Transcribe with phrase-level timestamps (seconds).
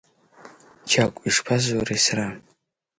[0.89, 2.27] Чагә, ишԥазуеи сара?